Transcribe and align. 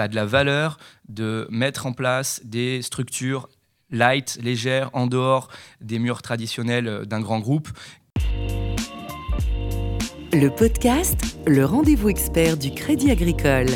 ça 0.00 0.04
a 0.04 0.08
de 0.08 0.14
la 0.14 0.24
valeur 0.24 0.78
de 1.10 1.46
mettre 1.50 1.84
en 1.84 1.92
place 1.92 2.40
des 2.42 2.80
structures 2.80 3.50
light, 3.90 4.38
légères, 4.42 4.88
en 4.94 5.06
dehors 5.06 5.48
des 5.82 5.98
murs 5.98 6.22
traditionnels 6.22 7.02
d'un 7.04 7.20
grand 7.20 7.38
groupe. 7.38 7.68
Le 10.32 10.48
podcast, 10.48 11.36
le 11.46 11.66
rendez-vous 11.66 12.08
expert 12.08 12.56
du 12.56 12.70
Crédit 12.70 13.10
Agricole. 13.10 13.66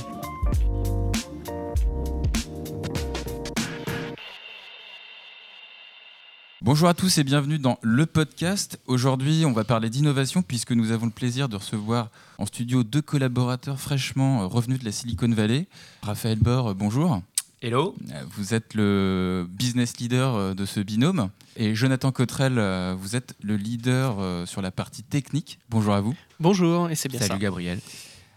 Bonjour 6.64 6.88
à 6.88 6.94
tous 6.94 7.18
et 7.18 7.24
bienvenue 7.24 7.58
dans 7.58 7.78
le 7.82 8.06
podcast. 8.06 8.80
Aujourd'hui, 8.86 9.44
on 9.44 9.52
va 9.52 9.64
parler 9.64 9.90
d'innovation 9.90 10.40
puisque 10.40 10.72
nous 10.72 10.92
avons 10.92 11.04
le 11.04 11.12
plaisir 11.12 11.50
de 11.50 11.56
recevoir 11.56 12.08
en 12.38 12.46
studio 12.46 12.82
deux 12.84 13.02
collaborateurs 13.02 13.78
fraîchement 13.78 14.48
revenus 14.48 14.78
de 14.78 14.86
la 14.86 14.90
Silicon 14.90 15.28
Valley. 15.28 15.66
Raphaël 16.00 16.38
Bor, 16.38 16.74
bonjour. 16.74 17.20
Hello. 17.60 17.94
Vous 18.34 18.54
êtes 18.54 18.72
le 18.72 19.46
business 19.46 19.98
leader 19.98 20.54
de 20.54 20.64
ce 20.64 20.80
binôme. 20.80 21.28
Et 21.56 21.74
Jonathan 21.74 22.12
Cotrel, 22.12 22.58
vous 22.98 23.14
êtes 23.14 23.34
le 23.42 23.56
leader 23.56 24.48
sur 24.48 24.62
la 24.62 24.70
partie 24.70 25.02
technique. 25.02 25.58
Bonjour 25.68 25.92
à 25.92 26.00
vous. 26.00 26.14
Bonjour, 26.40 26.88
et 26.88 26.94
c'est 26.94 27.10
bien 27.10 27.20
Salut 27.20 27.32
ça. 27.32 27.38
Gabriel. 27.38 27.78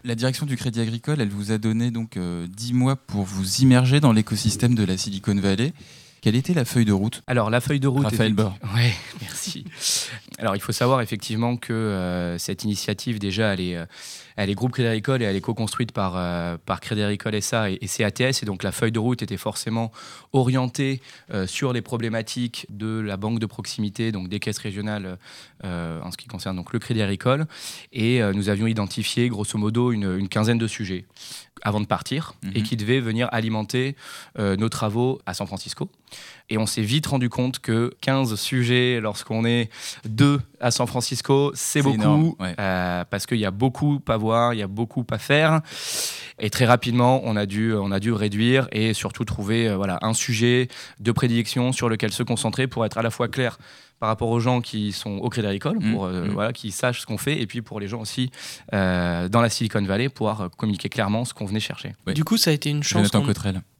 La 0.04 0.14
direction 0.14 0.44
du 0.44 0.58
Crédit 0.58 0.82
Agricole, 0.82 1.22
elle 1.22 1.30
vous 1.30 1.50
a 1.50 1.56
donné 1.56 1.90
donc 1.90 2.18
10 2.18 2.74
mois 2.74 2.96
pour 2.96 3.24
vous 3.24 3.62
immerger 3.62 4.00
dans 4.00 4.12
l'écosystème 4.12 4.74
de 4.74 4.84
la 4.84 4.98
Silicon 4.98 5.34
Valley. 5.34 5.72
Quelle 6.20 6.36
était 6.36 6.54
la 6.54 6.64
feuille 6.64 6.84
de 6.84 6.92
route? 6.92 7.22
Alors, 7.26 7.50
la 7.50 7.60
feuille 7.60 7.80
de 7.80 7.88
route. 7.88 8.04
Raphaël 8.04 8.34
Bor. 8.34 8.56
Oui, 8.74 8.90
merci. 9.20 9.64
Alors, 10.38 10.56
il 10.56 10.60
faut 10.60 10.72
savoir 10.72 11.00
effectivement 11.00 11.56
que 11.56 11.72
euh, 11.72 12.38
cette 12.38 12.64
initiative, 12.64 13.18
déjà, 13.18 13.54
elle 13.54 13.60
est, 13.60 13.76
euh, 13.76 13.86
elle 14.38 14.50
est 14.50 14.54
groupe 14.54 14.72
Crédit 14.72 14.88
Agricole 14.88 15.22
et 15.22 15.26
elle 15.26 15.36
est 15.36 15.40
co-construite 15.40 15.92
par, 15.92 16.14
euh, 16.16 16.56
par 16.64 16.80
Crédit 16.80 17.02
Agricole 17.02 17.40
SA 17.42 17.70
et, 17.70 17.78
et, 17.80 17.86
CATS. 17.86 18.42
Et 18.42 18.46
donc, 18.46 18.62
la 18.62 18.72
feuille 18.72 18.92
de 18.92 18.98
route 18.98 19.22
était 19.22 19.36
forcément 19.36 19.92
orientée 20.32 21.00
sur 21.46 21.72
les 21.72 21.82
problématiques 21.82 22.66
de 22.70 23.00
la 23.00 23.16
banque 23.16 23.38
de 23.38 23.46
proximité, 23.46 24.12
donc 24.12 24.28
des 24.28 24.40
caisses 24.40 24.58
régionales 24.58 25.18
en 25.64 26.10
ce 26.10 26.16
qui 26.16 26.26
concerne 26.26 26.56
donc, 26.56 26.72
le 26.72 26.78
Crédit 26.78 27.02
Agricole. 27.02 27.46
Et 27.92 28.20
nous 28.34 28.48
avions 28.48 28.66
identifié, 28.66 29.28
grosso 29.28 29.58
modo, 29.58 29.92
une, 29.92 30.16
une 30.18 30.28
quinzaine 30.28 30.58
de 30.58 30.66
sujets 30.66 31.04
avant 31.62 31.80
de 31.80 31.86
partir 31.86 32.34
Mhm. 32.42 32.52
et 32.54 32.62
qui 32.62 32.76
devaient 32.76 33.00
venir 33.00 33.28
alimenter 33.32 33.96
euh, 34.38 34.56
nos 34.56 34.68
travaux 34.68 35.20
à 35.26 35.34
San 35.34 35.46
Francisco. 35.46 35.90
Et 36.50 36.58
on 36.58 36.66
s'est 36.66 36.82
vite 36.82 37.06
rendu 37.06 37.28
compte 37.28 37.58
que 37.58 37.94
15 38.00 38.34
sujets 38.36 39.00
lorsqu'on 39.00 39.44
est 39.44 39.70
deux 40.04 40.40
à 40.60 40.70
San 40.70 40.86
Francisco, 40.86 41.52
c'est 41.54 41.82
beaucoup 41.82 41.94
énorme, 41.94 42.34
ouais. 42.40 42.54
euh, 42.58 43.04
parce 43.08 43.26
qu'il 43.26 43.38
y 43.38 43.46
a 43.46 43.50
beaucoup 43.50 44.00
à 44.08 44.16
voir, 44.16 44.54
il 44.54 44.60
y 44.60 44.62
a 44.62 44.66
beaucoup 44.66 45.04
à 45.10 45.18
faire. 45.18 45.60
Et 46.38 46.50
très 46.50 46.66
rapidement, 46.66 47.20
on 47.24 47.36
a 47.36 47.46
dû, 47.46 47.72
on 47.74 47.90
a 47.90 48.00
dû 48.00 48.12
réduire 48.12 48.68
et 48.72 48.94
surtout 48.94 49.24
trouver 49.24 49.68
euh, 49.68 49.76
voilà, 49.76 49.98
un 50.02 50.14
sujet 50.14 50.68
de 51.00 51.12
prédilection 51.12 51.72
sur 51.72 51.88
lequel 51.88 52.12
se 52.12 52.22
concentrer 52.22 52.66
pour 52.66 52.84
être 52.84 52.98
à 52.98 53.02
la 53.02 53.10
fois 53.10 53.28
clair 53.28 53.58
par 53.98 54.08
rapport 54.08 54.28
aux 54.28 54.38
gens 54.40 54.60
qui 54.60 54.92
sont 54.92 55.18
au 55.18 55.28
Crédit 55.28 55.48
Agricole, 55.48 55.78
Mmh, 55.80 55.92
pour 55.92 56.04
euh, 56.04 56.24
mmh. 56.24 56.30
voilà, 56.30 56.52
qu'ils 56.52 56.72
sachent 56.72 57.00
ce 57.00 57.06
qu'on 57.06 57.18
fait, 57.18 57.40
et 57.40 57.46
puis 57.46 57.62
pour 57.62 57.80
les 57.80 57.88
gens 57.88 58.00
aussi 58.00 58.30
euh, 58.72 59.28
dans 59.28 59.40
la 59.40 59.48
Silicon 59.48 59.82
Valley, 59.82 60.08
pouvoir 60.08 60.50
communiquer 60.56 60.88
clairement 60.88 61.24
ce 61.24 61.34
qu'on 61.34 61.46
venait 61.46 61.60
chercher. 61.60 61.94
Ouais. 62.06 62.14
Du 62.14 62.24
coup, 62.24 62.36
ça 62.36 62.50
a 62.50 62.52
été 62.52 62.70
une 62.70 62.82
chance. 62.82 63.10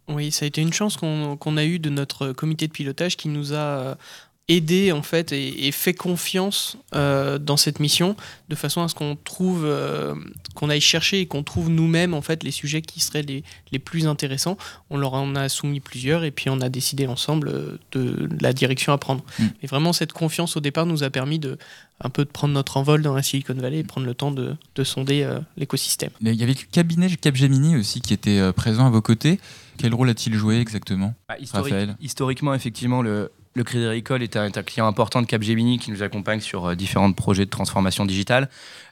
Oui, 0.08 0.32
ça 0.32 0.44
a 0.44 0.48
été 0.48 0.62
une 0.62 0.72
chance 0.72 0.96
qu'on 0.96 1.56
a 1.56 1.64
eue 1.64 1.78
de 1.78 1.90
notre 1.90 2.32
comité 2.32 2.66
de 2.66 2.72
pilotage 2.72 3.16
qui 3.16 3.28
nous 3.28 3.52
a 3.52 3.98
aidé 4.48 4.92
en 4.92 5.02
fait 5.02 5.32
et, 5.32 5.66
et 5.66 5.72
fait 5.72 5.92
confiance 5.92 6.78
euh, 6.94 7.38
dans 7.38 7.58
cette 7.58 7.80
mission 7.80 8.16
de 8.48 8.54
façon 8.54 8.82
à 8.82 8.88
ce 8.88 8.94
qu'on 8.94 9.14
trouve, 9.14 9.64
euh, 9.66 10.14
qu'on 10.54 10.70
aille 10.70 10.80
chercher 10.80 11.20
et 11.20 11.26
qu'on 11.26 11.42
trouve 11.42 11.68
nous-mêmes 11.68 12.14
en 12.14 12.22
fait 12.22 12.42
les 12.42 12.50
sujets 12.50 12.80
qui 12.80 13.00
seraient 13.00 13.22
les, 13.22 13.44
les 13.72 13.78
plus 13.78 14.06
intéressants. 14.06 14.56
On 14.88 14.96
leur 14.96 15.12
en 15.12 15.34
a 15.36 15.50
soumis 15.50 15.80
plusieurs 15.80 16.24
et 16.24 16.30
puis 16.30 16.48
on 16.48 16.60
a 16.62 16.70
décidé 16.70 17.06
ensemble 17.06 17.48
euh, 17.48 17.78
de, 17.92 18.28
la 18.40 18.54
direction 18.54 18.92
à 18.94 18.98
prendre. 18.98 19.22
Mm. 19.38 19.44
Et 19.62 19.66
vraiment 19.66 19.92
cette 19.92 20.14
confiance 20.14 20.56
au 20.56 20.60
départ 20.60 20.86
nous 20.86 21.02
a 21.02 21.10
permis 21.10 21.38
de 21.38 21.58
un 22.00 22.10
peu 22.10 22.24
de 22.24 22.30
prendre 22.30 22.54
notre 22.54 22.76
envol 22.76 23.02
dans 23.02 23.14
la 23.14 23.24
Silicon 23.24 23.54
Valley 23.54 23.78
et 23.80 23.84
prendre 23.84 24.06
le 24.06 24.14
temps 24.14 24.30
de, 24.30 24.54
de 24.76 24.84
sonder 24.84 25.24
euh, 25.24 25.40
l'écosystème. 25.56 26.10
Il 26.20 26.32
y 26.32 26.42
avait 26.44 26.52
le 26.54 26.58
cabinet 26.70 27.08
Capgemini 27.16 27.76
aussi 27.76 28.00
qui 28.00 28.14
était 28.14 28.52
présent 28.52 28.86
à 28.86 28.90
vos 28.90 29.02
côtés. 29.02 29.40
Quel 29.78 29.92
rôle 29.94 30.08
a-t-il 30.08 30.34
joué 30.36 30.60
exactement 30.60 31.14
Bah, 31.28 31.34
historique- 31.40 31.72
Raphaël? 31.72 31.96
historiquement, 32.00 32.54
effectivement, 32.54 33.02
le, 33.02 33.30
le 33.58 33.64
Crédit 33.64 33.84
Agricole 33.84 34.22
est 34.22 34.36
un, 34.36 34.50
client 34.50 34.86
important 34.86 35.20
de 35.20 35.26
Capgemini 35.26 35.78
qui 35.78 35.90
nous 35.90 36.04
accompagne 36.04 36.38
sur 36.38 36.66
euh, 36.66 36.74
différents 36.76 37.12
projets 37.12 37.44
de 37.44 37.50
transformation 37.50 38.06
digitale. 38.06 38.48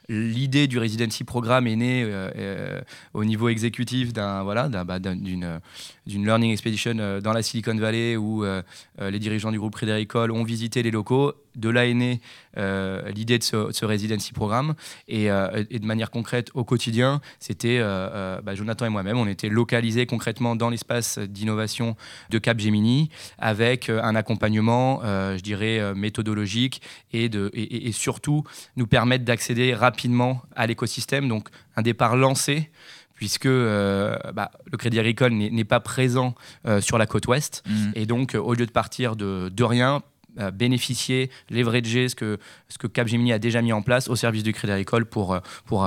L'idée 0.09 0.67
du 0.67 0.79
residency 0.79 1.25
programme 1.25 1.67
est 1.67 1.75
née 1.75 2.03
euh, 2.03 2.29
euh, 2.37 2.81
au 3.13 3.25
niveau 3.25 3.49
exécutif 3.49 4.13
d'un 4.13 4.41
voilà 4.43 4.69
bah, 4.69 4.99
d'un- 4.99 5.17
d'une 5.17 5.59
d'une 6.05 6.23
learning 6.25 6.51
expedition 6.53 6.93
dans 7.21 7.33
la 7.33 7.41
Silicon 7.41 7.75
Valley 7.75 8.15
où 8.15 8.45
les 8.97 9.19
dirigeants 9.19 9.51
du 9.51 9.59
groupe 9.59 9.75
Crédit 9.75 9.91
Agricole 9.91 10.31
ont 10.31 10.45
visité 10.45 10.81
les 10.81 10.91
locaux. 10.91 11.33
De 11.57 11.69
là 11.69 11.85
est 11.87 11.93
née 11.95 12.21
l'idée 12.55 13.37
de 13.39 13.43
ce, 13.43 13.67
de 13.67 13.71
ce 13.73 13.83
residency 13.83 14.31
programme 14.31 14.75
et, 15.09 15.25
de 15.25 15.85
manière 15.85 16.09
concrète 16.09 16.49
au 16.53 16.63
quotidien, 16.63 17.19
c'était 17.39 17.79
bah, 17.81 18.55
Jonathan 18.55 18.85
et 18.85 18.89
moi-même, 18.89 19.17
on 19.17 19.27
était 19.27 19.49
localisés 19.49 20.05
concrètement 20.05 20.55
dans 20.55 20.69
l'espace 20.69 21.19
d'innovation 21.19 21.97
de 22.29 22.37
Capgemini 22.37 23.09
avec 23.37 23.89
un 23.89 24.15
accompagnement, 24.15 25.01
je 25.03 25.41
dirais, 25.41 25.93
méthodologique 25.93 26.81
et, 27.11 27.27
de, 27.27 27.49
et- 27.53 27.87
et 27.89 27.91
surtout 27.91 28.45
nous 28.77 28.87
permettre 28.87 29.25
d'accéder 29.25 29.73
rapidement 29.73 29.96
à 30.55 30.67
l'écosystème. 30.67 31.27
Donc 31.27 31.49
un 31.75 31.81
départ 31.81 32.15
lancé 32.15 32.69
puisque 33.15 33.47
euh, 33.47 34.15
bah, 34.33 34.51
le 34.71 34.77
Crédit 34.77 34.99
Agricole 34.99 35.33
n'est 35.33 35.63
pas 35.63 35.79
présent 35.79 36.35
euh, 36.67 36.81
sur 36.81 36.99
la 36.99 37.07
côte 37.07 37.27
ouest. 37.27 37.63
Mhm. 37.67 37.91
Et 37.95 38.05
donc, 38.05 38.35
euh, 38.35 38.39
au 38.39 38.53
lieu 38.53 38.67
de 38.67 38.71
partir 38.71 39.15
de, 39.15 39.49
de 39.49 39.63
rien, 39.63 40.03
euh, 40.39 40.51
bénéficier, 40.51 41.31
leverager 41.49 42.09
ce 42.09 42.15
que, 42.15 42.37
ce 42.69 42.77
que 42.77 42.85
Capgemini 42.85 43.33
a 43.33 43.39
déjà 43.39 43.63
mis 43.63 43.73
en 43.73 43.81
place 43.81 44.07
au 44.07 44.15
service 44.15 44.43
du 44.43 44.53
Crédit 44.53 44.71
Agricole 44.73 45.07
pour, 45.07 45.35
pour 45.65 45.79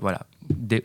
voilà, 0.00 0.20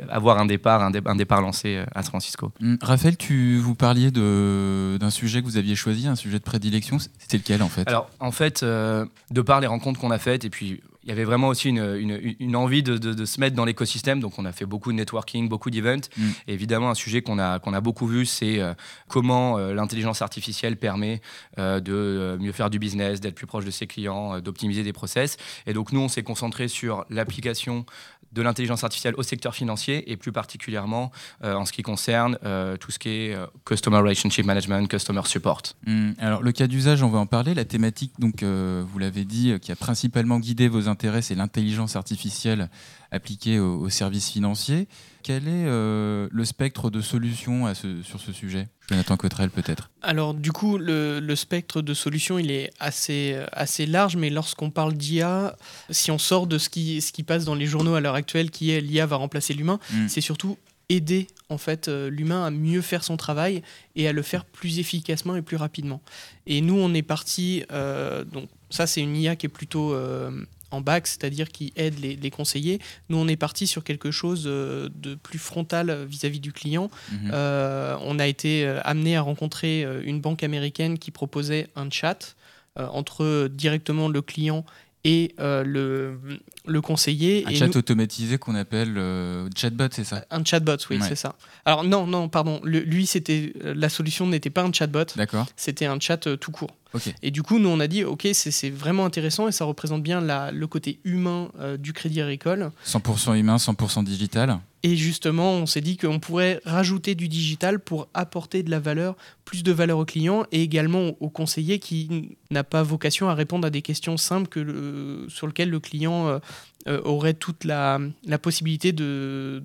avoir 0.09 0.39
un 0.39 0.47
départ, 0.47 0.81
un, 0.81 0.89
dé- 0.89 1.01
un 1.05 1.15
départ 1.15 1.41
lancé 1.41 1.83
à 1.93 2.01
San 2.01 2.09
Francisco. 2.09 2.51
Mm. 2.59 2.75
Raphaël, 2.81 3.15
tu 3.15 3.57
vous 3.57 3.75
parliez 3.75 4.09
d'un 4.09 5.11
sujet 5.11 5.41
que 5.41 5.45
vous 5.45 5.57
aviez 5.57 5.75
choisi, 5.75 6.07
un 6.07 6.15
sujet 6.15 6.39
de 6.39 6.43
prédilection. 6.43 6.97
C'était 7.19 7.37
lequel 7.37 7.61
en 7.61 7.69
fait? 7.69 7.87
Alors, 7.87 8.09
en 8.19 8.31
fait, 8.31 8.63
euh, 8.63 9.05
de 9.29 9.41
par 9.41 9.61
les 9.61 9.67
rencontres 9.67 9.99
qu'on 9.99 10.09
a 10.09 10.17
faites, 10.17 10.43
et 10.43 10.49
puis 10.49 10.81
il 11.03 11.09
y 11.09 11.11
avait 11.11 11.23
vraiment 11.23 11.47
aussi 11.49 11.69
une, 11.69 11.77
une- 11.99 12.35
une 12.39 12.55
envie 12.55 12.83
de, 12.83 12.97
de- 12.97 13.13
de 13.13 13.25
se 13.25 13.39
mettre 13.39 13.55
dans 13.55 13.65
l'écosystème. 13.65 14.19
Donc, 14.19 14.39
on 14.39 14.45
a 14.45 14.51
fait 14.51 14.65
beaucoup 14.65 14.91
de 14.91 14.97
networking, 14.97 15.49
beaucoup 15.49 15.69
d'events. 15.69 16.07
Mm. 16.17 16.23
Évidemment, 16.47 16.89
un 16.89 16.95
sujet 16.95 17.21
qu'on 17.21 17.39
a, 17.39 17.59
qu'on 17.59 17.73
a 17.73 17.81
beaucoup 17.81 18.07
vu, 18.07 18.25
c'est 18.25 18.59
euh, 18.59 18.73
comment 19.09 19.57
euh, 19.57 19.73
l'intelligence 19.73 20.21
artificielle 20.21 20.77
permet 20.77 21.21
euh, 21.59 21.79
de 21.79 22.37
mieux 22.39 22.51
faire 22.53 22.69
du 22.69 22.79
business, 22.79 23.19
d'être 23.19 23.35
plus 23.35 23.47
proche 23.47 23.65
de 23.65 23.71
ses 23.71 23.87
clients, 23.87 24.39
d'optimiser 24.39 24.83
des 24.83 24.93
process. 24.93 25.37
Et 25.67 25.73
donc, 25.73 25.91
nous, 25.91 25.99
on 25.99 26.07
s'est 26.07 26.23
concentré 26.23 26.67
sur 26.67 27.05
l'application 27.09 27.85
de 28.33 28.41
l'intelligence 28.41 28.83
artificielle 28.83 29.13
au 29.17 29.23
secteur 29.23 29.55
financier 29.55 30.11
et 30.11 30.17
plus 30.17 30.31
particulièrement 30.31 31.11
euh, 31.43 31.53
en 31.53 31.65
ce 31.65 31.71
qui 31.71 31.83
concerne 31.83 32.37
euh, 32.43 32.77
tout 32.77 32.91
ce 32.91 32.99
qui 32.99 33.09
est 33.09 33.35
euh, 33.35 33.45
Customer 33.65 33.97
Relationship 33.97 34.45
Management, 34.45 34.87
Customer 34.87 35.21
Support. 35.25 35.61
Mm. 35.85 36.11
Alors 36.17 36.41
le 36.41 36.51
cas 36.51 36.67
d'usage, 36.67 37.03
on 37.03 37.09
va 37.09 37.19
en 37.19 37.25
parler. 37.25 37.53
La 37.53 37.65
thématique, 37.65 38.13
donc 38.19 38.43
vous 38.43 38.99
l'avez 38.99 39.25
dit, 39.25 39.57
qui 39.61 39.71
a 39.71 39.75
principalement 39.75 40.39
guidé 40.39 40.67
vos 40.67 40.87
intérêts, 40.87 41.21
c'est 41.21 41.35
l'intelligence 41.35 41.95
artificielle 41.95 42.69
appliquée 43.13 43.59
aux, 43.59 43.77
aux 43.79 43.89
services 43.89 44.29
financiers. 44.29 44.87
Quel 45.23 45.47
est 45.47 45.65
euh, 45.67 46.27
le 46.31 46.43
spectre 46.45 46.89
de 46.89 46.99
solutions 46.99 47.65
à 47.65 47.75
ce- 47.75 48.01
sur 48.03 48.19
ce 48.19 48.33
sujet? 48.33 48.67
Jonathan 48.89 49.15
Cotrel 49.15 49.49
peut-être. 49.49 49.89
Alors 50.01 50.33
du 50.33 50.51
coup, 50.51 50.77
le, 50.77 51.21
le 51.21 51.35
spectre 51.37 51.81
de 51.81 51.93
solutions, 51.93 52.37
il 52.37 52.51
est 52.51 52.69
assez, 52.79 53.39
assez 53.53 53.85
large, 53.85 54.17
mais 54.17 54.29
lorsqu'on 54.29 54.69
parle 54.71 54.93
d'IA, 54.93 55.55
si 55.89 56.11
on 56.11 56.17
sort 56.17 56.47
de 56.47 56.57
ce 56.57 56.67
qui, 56.69 57.01
ce 57.01 57.13
qui 57.13 57.23
passe 57.23 57.45
dans 57.45 57.55
les 57.55 57.65
journaux 57.65 57.95
à 57.95 58.01
l'heure 58.01 58.15
actuelle, 58.15 58.51
qui 58.51 58.71
est 58.71 58.81
l'IA 58.81 59.05
va 59.05 59.15
remplacer 59.15 59.53
l'humain, 59.53 59.79
Mm. 59.93 60.07
c'est 60.09 60.19
surtout 60.21 60.57
aider 60.89 61.27
en 61.47 61.57
fait 61.57 61.87
euh, 61.87 62.09
l'humain 62.09 62.43
à 62.45 62.51
mieux 62.51 62.81
faire 62.81 63.05
son 63.05 63.15
travail 63.15 63.63
et 63.95 64.05
à 64.07 64.11
le 64.11 64.21
faire 64.21 64.43
plus 64.43 64.79
efficacement 64.79 65.37
et 65.37 65.41
plus 65.41 65.55
rapidement. 65.55 66.01
Et 66.45 66.59
nous, 66.59 66.75
on 66.77 66.93
est 66.93 67.01
parti, 67.01 67.63
euh, 67.71 68.25
donc 68.25 68.49
ça 68.69 68.85
c'est 68.85 68.99
une 69.01 69.15
IA 69.15 69.37
qui 69.37 69.45
est 69.45 69.49
plutôt 69.49 69.93
euh, 69.93 70.29
en 70.73 70.81
back, 70.81 71.07
c'est-à-dire 71.07 71.49
qui 71.49 71.71
aide 71.75 71.99
les, 71.99 72.15
les 72.15 72.31
conseillers. 72.31 72.79
Nous, 73.09 73.17
on 73.17 73.27
est 73.27 73.35
parti 73.35 73.67
sur 73.67 73.83
quelque 73.83 74.11
chose 74.11 74.45
euh, 74.47 74.89
de 74.95 75.15
plus 75.15 75.39
frontal 75.39 76.05
vis-à-vis 76.05 76.39
du 76.39 76.51
client. 76.51 76.89
Mhm. 77.11 77.31
Euh, 77.31 77.95
on 78.01 78.17
a 78.19 78.27
été 78.27 78.65
euh, 78.65 78.79
amené 78.83 79.15
à 79.15 79.21
rencontrer 79.21 79.85
une 80.03 80.19
banque 80.19 80.43
américaine 80.43 80.97
qui 80.97 81.11
proposait 81.11 81.67
un 81.75 81.89
chat 81.89 82.35
entre 82.75 83.47
directement 83.49 84.07
le 84.07 84.23
client 84.23 84.65
et 85.05 85.35
euh, 85.39 85.63
le, 85.63 86.17
le 86.65 86.81
conseiller. 86.81 87.43
Un 87.45 87.49
et 87.49 87.55
chat 87.55 87.67
nous- 87.67 87.77
automatisé 87.77 88.37
qu'on 88.37 88.55
appelle 88.55 88.95
euh, 88.97 89.47
chatbot, 89.55 89.87
c'est 89.91 90.03
ça 90.03 90.25
un 90.31 90.43
chatbot, 90.43 90.77
oui, 90.89 90.97
Ouais. 90.97 91.05
c'est 91.07 91.15
ça. 91.15 91.35
Alors 91.65 91.83
non, 91.83 92.07
non, 92.07 92.29
pardon. 92.29 92.59
Le- 92.63 92.79
lui, 92.79 93.05
c'était 93.05 93.53
euh, 93.63 93.73
la 93.75 93.89
solution 93.89 94.27
n'était 94.27 94.49
pas 94.49 94.63
un 94.63 94.71
chatbot, 94.71 95.05
D'accord. 95.15 95.45
c'était 95.55 95.85
un 95.85 95.99
chat 95.99 96.27
euh, 96.27 96.37
tout 96.37 96.51
court. 96.51 96.71
Ok. 96.93 97.13
Et 97.23 97.31
du 97.31 97.41
coup, 97.43 97.59
nous, 97.59 97.69
on 97.69 97.79
a 97.79 97.87
dit, 97.87 98.03
ok, 98.03 98.27
c'est- 98.33 98.69
vraiment 98.69 99.05
intéressant 99.05 99.47
et 99.47 99.51
ça 99.51 99.65
représente 99.65 100.03
bien 100.03 100.21
la- 100.21 100.51
le 100.51 100.67
côté 100.67 100.99
humain 101.03 101.49
du 101.79 101.91
Crédit 101.93 102.21
Agricole. 102.21 102.71
100% 102.85 103.33
humain, 103.37 103.57
100% 103.57 104.03
digital. 104.03 104.59
Et 104.85 104.97
justement, 104.97 105.53
on 105.53 105.65
s'est 105.65 105.79
dit 105.79 105.95
qu'on 105.95 106.19
pourrait 106.19 106.59
rajouter 106.65 107.15
du 107.15 107.29
digital 107.29 107.79
pour 107.79 108.09
apporter 108.13 108.63
de 108.63 108.69
la 108.69 108.79
valeur, 108.79 109.15
plus 109.45 109.63
de 109.63 109.71
valeur 109.71 109.97
au 109.97 110.03
client 110.03 110.45
et 110.51 110.61
également 110.61 111.13
au 111.21 111.29
conseiller 111.29 111.79
qui 111.79 112.37
n'a 112.51 112.65
pas 112.65 112.83
vocation 112.83 113.29
à 113.29 113.33
répondre 113.33 113.65
à 113.65 113.69
des 113.69 113.81
questions 113.81 114.17
simples 114.17 114.49
que 114.49 115.25
sur 115.29 115.47
lesquelles 115.47 115.69
le 115.69 115.79
client 115.79 116.27
euh, 116.27 116.39
euh, 116.87 117.01
aurait 117.03 117.33
toute 117.33 117.63
la, 117.63 117.97
possibilité 118.41 118.91
de, 118.91 119.63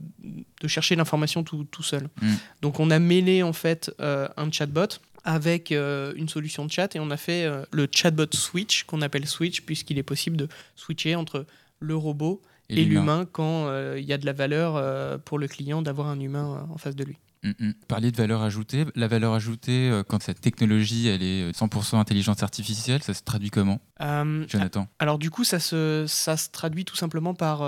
de 0.61 0.69
chercher 0.69 0.95
l'information 0.95 1.43
tout, 1.43 1.65
tout, 1.65 1.83
seul. 1.83 2.09
Mm. 2.23 2.35
Donc 2.63 2.79
on 2.79 2.89
a 2.93 3.01
mêlé 3.01 3.43
en 3.43 3.53
fait 3.53 3.93
euh, 4.01 4.29
un 4.37 4.53
chatbot 4.53 5.01
avec 5.25 5.73
une 5.73 6.29
solution 6.29 6.65
de 6.65 6.71
chat 6.71 6.95
et 6.95 7.01
on 7.01 7.11
a 7.11 7.19
fait 7.19 7.47
le 7.71 7.87
chatbot 7.91 8.33
switch 8.33 8.85
qu'on 8.85 9.03
appelle 9.03 9.27
switch 9.27 9.61
puisqu'il 9.63 9.99
est 9.99 10.03
possible 10.05 10.39
de 10.39 10.49
switcher 10.75 11.17
entre 11.17 11.45
le 11.81 11.97
robot 11.97 12.41
et, 12.69 12.85
l'humain 12.85 13.27
quand 13.31 13.73
il 13.97 14.05
y 14.05 14.13
a 14.13 14.19
de 14.19 14.27
la 14.27 14.33
valeur 14.33 15.21
pour 15.23 15.39
le 15.39 15.49
client 15.49 15.83
d'avoir 15.83 16.09
un 16.09 16.21
humain 16.21 16.67
en 16.71 16.79
face 16.79 16.97
de 16.97 17.05
lui. 17.05 17.19
Mm, 17.43 17.51
mm. 17.59 17.75
Parler 17.87 18.11
de 18.11 18.17
valeur 18.17 18.43
ajoutée, 18.43 18.85
la 18.95 19.09
valeur 19.09 19.33
ajoutée, 19.33 19.91
euh, 19.91 20.03
quand 20.03 20.23
cette 20.23 20.41
technologie 20.41 21.09
elle 21.09 21.23
est 21.23 21.51
100% 21.53 21.97
euh, 21.97 21.99
intelligence 21.99 22.43
artificielle, 22.43 23.03
ça 23.03 23.15
se 23.15 23.23
traduit 23.23 23.51
comment? 23.51 23.81
Euh, 24.01 24.45
Jonathan 24.49 24.89
Alors 24.99 25.19
du 25.19 25.31
coup, 25.31 25.45
ça 25.45 25.61
se, 25.61 26.05
ça 26.09 26.37
se 26.37 26.51
traduit 26.51 26.85
tout 26.85 26.97
simplement 26.97 27.35
par 27.35 27.63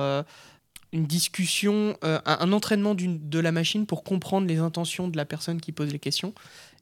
une 0.92 1.06
discussion, 1.06 1.96
un, 2.02 2.52
entraînement 2.52 2.94
de 2.96 3.38
la 3.38 3.52
machine 3.52 3.86
pour 3.86 4.02
comprendre 4.02 4.46
les 4.46 4.58
intentions 4.58 5.08
de 5.08 5.16
la 5.16 5.24
personne 5.24 5.60
qui 5.60 5.72
pose 5.72 5.92
les 5.92 5.98
questions 5.98 6.34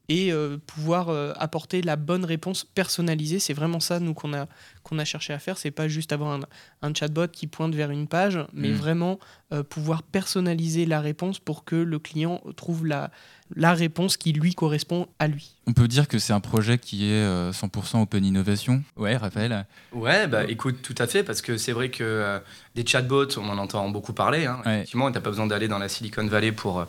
et 0.09 0.33
euh, 0.33 0.57
pouvoir 0.65 1.09
euh, 1.09 1.33
apporter 1.37 1.83
la 1.83 1.95
bonne 1.95 2.25
réponse 2.25 2.63
personnalisée. 2.63 3.37
C'est 3.37 3.53
vraiment 3.53 3.79
ça, 3.79 3.99
nous, 3.99 4.15
qu'on 4.15 4.33
a, 4.33 4.47
qu'on 4.81 4.97
a 4.97 5.05
cherché 5.05 5.33
à 5.33 5.39
faire. 5.39 5.59
C'est 5.59 5.69
pas 5.69 5.87
juste 5.87 6.11
avoir 6.11 6.31
un, 6.31 6.39
un, 6.81 6.93
chatbot 6.93 7.27
qui 7.27 7.45
pointe 7.45 7.75
vers 7.75 7.91
une 7.91 8.07
page, 8.07 8.39
mais 8.51 8.69
mm. 8.69 8.73
vraiment 8.73 9.19
euh, 9.53 9.61
pouvoir 9.61 10.01
personnaliser 10.01 10.87
la 10.87 10.99
réponse 10.99 11.37
pour 11.37 11.63
que 11.63 11.75
le 11.75 11.99
client 11.99 12.41
trouve 12.57 12.87
la, 12.87 13.11
la 13.55 13.75
réponse 13.75 14.17
qui 14.17 14.33
lui 14.33 14.55
correspond 14.55 15.07
à 15.19 15.27
lui. 15.27 15.55
On 15.67 15.73
peut 15.73 15.87
dire 15.87 16.07
que 16.07 16.17
c'est 16.17 16.33
un 16.33 16.39
projet 16.39 16.79
qui 16.79 17.11
est 17.11 17.51
100% 17.51 18.01
open 18.01 18.25
innovation. 18.25 18.83
Ouais, 18.97 19.15
Raphaël 19.15 19.67
Ouais, 19.91 20.25
bah 20.25 20.45
écoute, 20.45 20.81
tout 20.81 20.95
à 20.97 21.05
fait, 21.05 21.23
parce 21.23 21.43
que 21.43 21.57
c'est 21.57 21.71
vrai 21.71 21.89
que 21.89 22.41
des 22.73 22.85
chatbots, 22.85 23.37
on 23.37 23.47
en 23.49 23.59
entend 23.59 23.87
beaucoup 23.89 24.13
parler. 24.13 24.47
Hein. 24.47 24.61
Effectivement, 24.65 25.11
tu 25.11 25.13
n'as 25.13 25.21
pas 25.21 25.29
besoin 25.29 25.45
d'aller 25.45 25.67
dans 25.67 25.77
la 25.77 25.89
Silicon 25.89 26.25
Valley 26.25 26.51
pour 26.51 26.87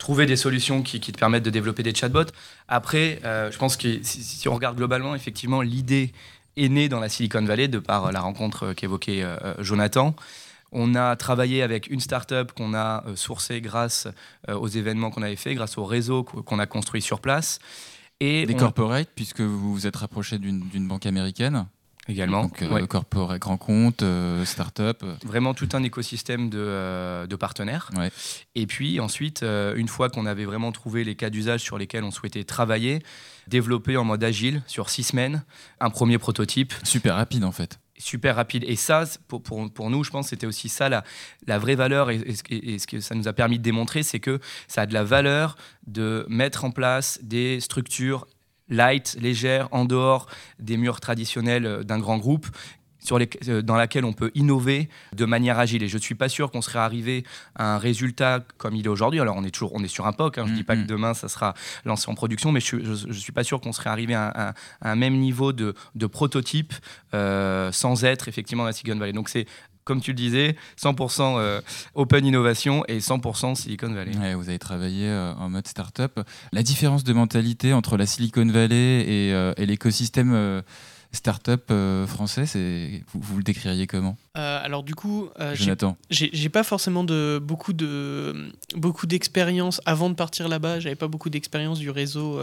trouver 0.00 0.26
des 0.26 0.34
solutions 0.34 0.82
qui, 0.82 0.98
te 0.98 1.16
permettent 1.16 1.44
de 1.44 1.50
développer 1.50 1.84
des 1.84 1.94
chatbots. 1.94 2.32
Après, 2.66 3.20
euh, 3.24 3.52
je 3.52 3.58
pense 3.58 3.76
que 3.76 4.00
si, 4.02 4.48
on 4.48 4.54
regarde 4.54 4.76
globalement, 4.76 5.14
effectivement, 5.14 5.60
l'idée 5.60 6.12
est 6.56 6.68
née 6.68 6.88
dans 6.88 6.98
la 6.98 7.08
Silicon 7.08 7.44
Valley 7.44 7.68
de 7.68 7.78
par 7.78 8.10
la 8.10 8.20
rencontre 8.20 8.72
qu'évoquait 8.72 9.22
euh, 9.22 9.54
Jonathan. 9.62 10.16
On 10.72 10.94
a 10.94 11.14
travaillé 11.16 11.62
avec 11.62 11.88
une 11.88 12.00
startup 12.00 12.52
qu'on 12.52 12.74
a 12.74 13.04
euh, 13.06 13.14
sourcée 13.14 13.60
grâce 13.60 14.08
aux 14.48 14.68
événements 14.68 15.10
qu'on 15.10 15.22
avait 15.22 15.36
fait, 15.36 15.54
grâce 15.54 15.78
au 15.78 15.84
réseau 15.84 16.24
qu'on 16.24 16.58
a 16.58 16.66
construit 16.66 17.02
sur 17.02 17.20
place. 17.20 17.60
Et 18.20 18.46
des 18.46 18.54
corporates, 18.54 19.08
puisque 19.14 19.40
vous 19.40 19.72
vous 19.72 19.86
êtes 19.86 19.96
rapproché 19.96 20.38
d'une 20.38 20.88
banque 20.88 21.06
américaine 21.06 21.66
également. 22.08 22.42
Donc, 22.42 22.62
euh, 22.62 22.86
corporate, 22.86 23.40
grand 23.40 23.56
compte, 23.56 24.02
euh, 24.02 24.44
start-up. 24.44 25.04
Vraiment 25.24 25.54
tout 25.54 25.68
un 25.72 25.82
écosystème 25.82 26.50
de, 26.50 26.58
euh, 26.58 27.26
partenaires. 27.38 27.90
Et 28.54 28.66
puis 28.66 29.00
ensuite, 29.00 29.42
une 29.42 29.88
fois 29.88 30.10
qu'on 30.10 30.26
avait 30.26 30.44
vraiment 30.44 30.72
trouvé 30.72 31.04
les 31.04 31.14
cas 31.14 31.30
d'usage 31.30 31.60
sur 31.60 31.78
lesquels 31.78 32.04
on 32.04 32.10
souhaitait 32.10 32.44
travailler, 32.44 33.02
développer 33.46 33.96
en 33.96 34.04
mode 34.04 34.22
agile 34.22 34.62
sur 34.66 34.90
six 34.90 35.04
semaines 35.04 35.42
un 35.80 35.90
premier 35.90 36.18
prototype. 36.18 36.74
Super 36.84 37.16
rapide 37.16 37.44
en 37.44 37.52
fait 37.52 37.78
super 38.00 38.36
rapide. 38.36 38.64
Et 38.66 38.76
ça, 38.76 39.04
pour, 39.28 39.42
pour, 39.42 39.70
pour 39.70 39.90
nous, 39.90 40.04
je 40.04 40.10
pense, 40.10 40.28
c'était 40.28 40.46
aussi 40.46 40.70
ça 40.70 40.88
la, 40.88 41.04
la 41.46 41.58
vraie 41.58 41.74
valeur 41.74 42.10
et, 42.10 42.16
et, 42.48 42.78
ce 42.78 42.86
que 42.86 42.98
ça 42.98 43.14
nous 43.14 43.28
a 43.28 43.34
permis 43.34 43.58
de 43.58 43.62
démontrer, 43.62 44.02
c'est 44.02 44.20
que 44.20 44.40
ça 44.68 44.82
a 44.82 44.86
de 44.86 44.94
la 44.94 45.04
valeur 45.04 45.56
de 45.86 46.24
mettre 46.28 46.64
en 46.64 46.70
place 46.70 47.18
des 47.22 47.60
structures 47.60 48.26
light, 48.70 49.16
légère, 49.20 49.68
en 49.72 49.84
dehors 49.84 50.26
des 50.58 50.76
murs 50.76 51.00
traditionnels 51.00 51.66
euh, 51.66 51.82
d'un 51.82 51.98
grand 51.98 52.18
groupe, 52.18 52.46
sur 53.00 53.18
les, 53.18 53.28
euh, 53.48 53.62
dans 53.62 53.76
laquelle 53.76 54.04
on 54.04 54.12
peut 54.12 54.30
innover 54.34 54.88
de 55.14 55.24
manière 55.24 55.58
agile. 55.58 55.82
Et 55.82 55.88
je 55.88 55.96
ne 55.96 56.02
suis 56.02 56.14
pas 56.14 56.28
sûr 56.28 56.50
qu'on 56.50 56.62
serait 56.62 56.78
arrivé 56.78 57.24
à 57.56 57.74
un 57.74 57.78
résultat 57.78 58.44
comme 58.58 58.76
il 58.76 58.86
est 58.86 58.88
aujourd'hui. 58.88 59.20
Alors 59.20 59.36
on 59.36 59.44
est 59.44 59.50
toujours 59.50 59.72
on 59.74 59.82
est 59.82 59.88
sur 59.88 60.06
un 60.06 60.12
POC, 60.12 60.38
hein. 60.38 60.44
je 60.46 60.52
ne 60.52 60.56
dis 60.56 60.64
pas 60.64 60.76
que 60.76 60.86
demain 60.86 61.14
ça 61.14 61.28
sera 61.28 61.54
lancé 61.84 62.10
en 62.10 62.14
production, 62.14 62.52
mais 62.52 62.60
je 62.60 62.76
ne 62.76 63.12
suis 63.12 63.32
pas 63.32 63.44
sûr 63.44 63.60
qu'on 63.60 63.72
serait 63.72 63.90
arrivé 63.90 64.14
à, 64.14 64.54
un 64.82 64.96
même 64.96 65.18
niveau 65.18 65.52
de, 65.52 65.74
de 65.94 66.06
prototype 66.06 66.74
euh, 67.14 67.72
sans 67.72 68.04
être 68.04 68.28
effectivement 68.28 68.64
la 68.64 68.72
Silicon 68.72 68.98
Valley. 68.98 69.12
Donc 69.12 69.28
c'est 69.28 69.46
comme 69.84 70.00
tu 70.00 70.10
le 70.12 70.16
disais, 70.16 70.56
100% 70.80 71.36
euh, 71.38 71.60
open 71.94 72.24
innovation 72.24 72.84
et 72.88 72.98
100% 72.98 73.54
Silicon 73.54 73.92
Valley. 73.92 74.34
vous 74.34 74.48
avez 74.48 74.58
travaillé 74.58 75.08
euh, 75.08 75.32
en 75.34 75.48
mode 75.48 75.66
startup. 75.66 76.20
La 76.52 76.62
différence 76.62 77.04
de 77.04 77.12
mentalité 77.12 77.72
entre 77.72 77.96
la 77.96 78.06
Silicon 78.06 78.46
Valley 78.46 79.00
et, 79.00 79.32
euh, 79.32 79.52
l'écosystème 79.58 80.62
start-up 81.12 81.72
français, 82.06 82.46
c'est 82.46 83.02
vous, 83.12 83.20
vous, 83.20 83.36
le 83.38 83.42
décririez 83.42 83.86
comment? 83.86 84.16
Alors 84.34 84.82
du 84.82 84.94
coup, 84.94 85.28
Jonathan, 85.54 85.96
j'ai 86.10 86.48
pas 86.48 86.62
forcément 86.62 87.04
de 87.04 87.40
beaucoup 87.42 87.72
de 87.72 88.52
beaucoup 88.74 89.06
d'expérience 89.06 89.80
avant 89.86 90.08
de 90.08 90.14
partir 90.14 90.48
là-bas. 90.48 90.80
J'avais 90.80 90.94
pas 90.94 91.08
beaucoup 91.08 91.30
d'expérience 91.30 91.78
du 91.78 91.90
réseau 91.90 92.40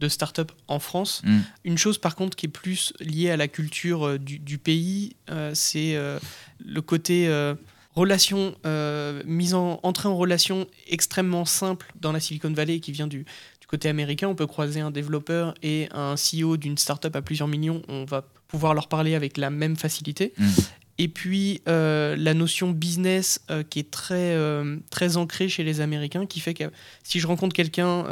de 0.00 0.08
start-up 0.08 0.52
en 0.68 0.78
France. 0.78 1.22
Hmm. 1.24 1.40
Une 1.64 1.78
chose 1.78 1.98
par 1.98 2.14
contre 2.16 2.36
qui 2.36 2.46
est 2.46 2.50
plus 2.50 2.92
liée 3.00 3.30
à 3.30 3.36
la 3.36 3.48
culture 3.48 4.06
euh, 4.06 4.18
du, 4.18 4.58
pays, 4.58 5.16
euh, 5.30 5.52
c'est 5.54 5.96
euh, 5.96 6.18
le 6.64 6.80
côté 6.82 7.28
relation, 7.94 8.54
mise 9.24 9.54
en, 9.54 9.80
entrée 9.82 10.08
en 10.08 10.16
relation 10.16 10.66
extrêmement 10.86 11.44
simple 11.44 11.92
dans 12.00 12.12
la 12.12 12.20
Silicon 12.20 12.52
Valley 12.52 12.80
qui 12.80 12.92
vient 12.92 13.06
du 13.06 13.24
côté 13.68 13.88
américain. 13.88 14.26
On 14.26 14.34
peut 14.34 14.48
croiser 14.48 14.80
un 14.80 14.90
développeur 14.90 15.54
et 15.62 15.88
un 15.92 16.16
CEO 16.16 16.56
d'une 16.56 16.76
start-up 16.76 17.14
à 17.14 17.22
plusieurs 17.22 17.48
millions, 17.48 17.82
on 17.88 18.04
va 18.04 18.24
pouvoir 18.48 18.74
leur 18.74 18.88
parler 18.88 19.14
avec 19.14 19.36
la 19.36 19.50
même 19.50 19.76
facilité. 19.76 20.32
Hmm. 20.36 20.46
Et 21.00 21.06
puis 21.06 21.62
la 21.66 22.34
notion 22.34 22.72
business 22.72 23.40
qui 23.70 23.78
est 23.78 23.90
très, 23.90 24.36
très 24.90 25.16
ancrée 25.16 25.48
chez 25.48 25.62
les 25.62 25.80
Américains, 25.80 26.26
qui 26.26 26.40
fait 26.40 26.54
que 26.54 26.64
si 27.04 27.20
je 27.20 27.28
rencontre 27.28 27.54
quelqu'un 27.54 28.04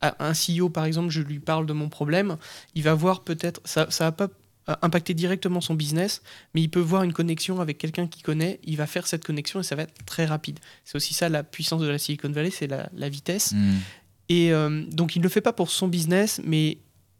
un 0.00 0.32
CEO, 0.32 0.68
par 0.68 0.84
exemple, 0.84 1.10
je 1.10 1.22
lui 1.22 1.38
parle 1.38 1.66
de 1.66 1.72
mon 1.72 1.88
problème, 1.88 2.36
il 2.74 2.82
va 2.82 2.94
voir 2.94 3.22
peut-être, 3.22 3.60
ça 3.64 3.86
ne 3.86 4.04
va 4.04 4.12
pas 4.12 4.28
euh, 4.68 4.74
impacter 4.82 5.14
directement 5.14 5.60
son 5.60 5.74
business, 5.74 6.22
mais 6.54 6.60
il 6.60 6.68
peut 6.68 6.80
voir 6.80 7.02
une 7.02 7.12
connexion 7.12 7.60
avec 7.60 7.78
quelqu'un 7.78 8.06
qui 8.06 8.22
connaît, 8.22 8.60
il 8.64 8.76
va 8.76 8.86
faire 8.86 9.06
cette 9.06 9.24
connexion 9.24 9.60
et 9.60 9.62
ça 9.62 9.74
va 9.76 9.84
être 9.84 10.04
très 10.04 10.26
rapide. 10.26 10.58
C'est 10.84 10.96
aussi 10.96 11.14
ça 11.14 11.28
la 11.28 11.42
puissance 11.42 11.80
de 11.80 11.88
la 11.88 11.98
Silicon 11.98 12.30
Valley, 12.30 12.50
c'est 12.50 12.66
la, 12.66 13.08
vitesse. 13.08 13.52
Hmm. 13.52 13.78
Et 14.28 14.52
euh, 14.52 14.84
donc 14.90 15.16
il 15.16 15.20
ne 15.20 15.24
le 15.24 15.28
fait 15.28 15.40
pas 15.40 15.52
pour 15.52 15.70
son 15.70 15.88
business, 15.88 16.40
mais 16.44 16.78